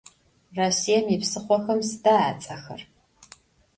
[0.57, 2.81] Rossiêm yipsıxhoxem sıda ats'exer?